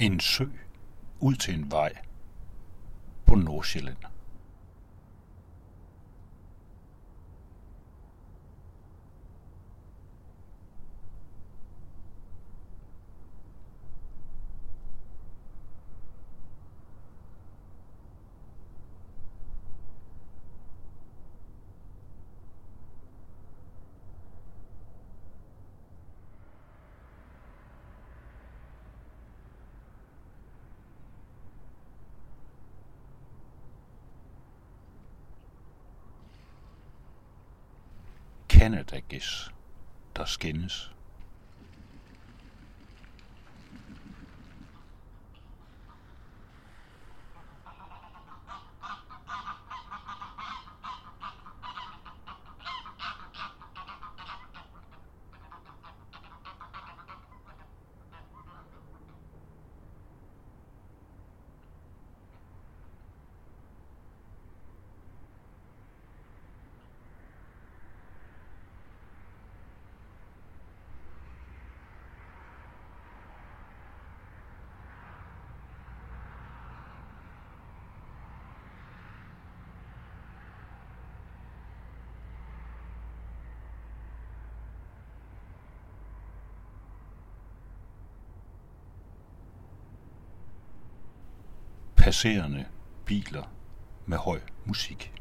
[0.00, 0.44] En sø
[1.18, 1.92] ud til en vej
[3.26, 3.96] på Nordsjælland.
[38.60, 39.50] Canada gæs,
[40.16, 40.94] der skændes.
[92.00, 92.64] Passerende
[93.04, 93.42] biler
[94.06, 95.19] med høj musik.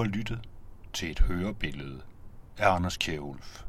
[0.00, 0.40] Har lyttet
[0.92, 2.00] til et hørebillede
[2.58, 3.62] af Anders Kjærulf.